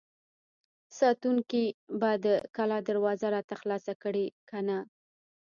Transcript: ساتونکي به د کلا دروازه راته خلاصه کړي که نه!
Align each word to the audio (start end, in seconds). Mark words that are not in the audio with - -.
ساتونکي 0.99 1.65
به 1.99 2.11
د 2.25 2.27
کلا 2.55 2.79
دروازه 2.89 3.27
راته 3.35 3.53
خلاصه 3.61 3.93
کړي 4.03 4.25
که 4.49 4.57
نه! 4.67 4.79